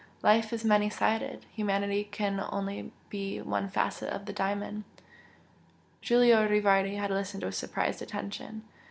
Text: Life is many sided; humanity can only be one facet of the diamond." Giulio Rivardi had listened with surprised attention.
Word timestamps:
Life 0.23 0.51
is 0.51 0.65
many 0.65 0.89
sided; 0.89 1.45
humanity 1.53 2.05
can 2.05 2.43
only 2.51 2.91
be 3.09 3.39
one 3.39 3.69
facet 3.69 4.09
of 4.09 4.25
the 4.25 4.33
diamond." 4.33 4.83
Giulio 6.01 6.47
Rivardi 6.49 6.95
had 6.95 7.11
listened 7.11 7.43
with 7.43 7.53
surprised 7.53 8.01
attention. 8.01 8.63